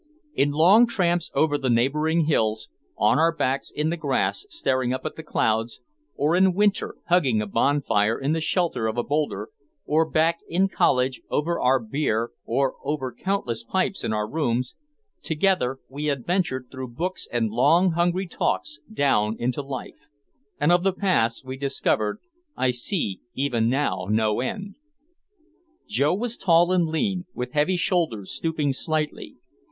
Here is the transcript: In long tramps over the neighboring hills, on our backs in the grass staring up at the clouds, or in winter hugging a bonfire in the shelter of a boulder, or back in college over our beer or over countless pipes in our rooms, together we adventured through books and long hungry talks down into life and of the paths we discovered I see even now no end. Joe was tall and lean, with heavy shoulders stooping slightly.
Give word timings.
In 0.33 0.49
long 0.49 0.87
tramps 0.87 1.29
over 1.35 1.59
the 1.59 1.69
neighboring 1.69 2.25
hills, 2.25 2.69
on 2.97 3.19
our 3.19 3.31
backs 3.31 3.69
in 3.69 3.91
the 3.91 3.97
grass 3.97 4.47
staring 4.49 4.91
up 4.95 5.05
at 5.05 5.15
the 5.15 5.21
clouds, 5.21 5.79
or 6.15 6.35
in 6.35 6.55
winter 6.55 6.95
hugging 7.09 7.39
a 7.39 7.45
bonfire 7.45 8.17
in 8.17 8.31
the 8.31 8.41
shelter 8.41 8.87
of 8.87 8.97
a 8.97 9.03
boulder, 9.03 9.49
or 9.85 10.09
back 10.09 10.39
in 10.49 10.67
college 10.69 11.21
over 11.29 11.59
our 11.59 11.79
beer 11.79 12.31
or 12.45 12.77
over 12.83 13.13
countless 13.13 13.63
pipes 13.63 14.03
in 14.03 14.11
our 14.11 14.27
rooms, 14.27 14.73
together 15.21 15.77
we 15.87 16.09
adventured 16.09 16.69
through 16.71 16.87
books 16.87 17.27
and 17.31 17.51
long 17.51 17.91
hungry 17.91 18.25
talks 18.27 18.79
down 18.91 19.35
into 19.37 19.61
life 19.61 20.07
and 20.59 20.71
of 20.71 20.81
the 20.81 20.93
paths 20.93 21.43
we 21.45 21.55
discovered 21.57 22.17
I 22.57 22.71
see 22.71 23.19
even 23.35 23.69
now 23.69 24.07
no 24.09 24.39
end. 24.39 24.77
Joe 25.87 26.15
was 26.15 26.37
tall 26.37 26.71
and 26.71 26.87
lean, 26.87 27.25
with 27.35 27.51
heavy 27.51 27.77
shoulders 27.77 28.31
stooping 28.31 28.73
slightly. 28.73 29.35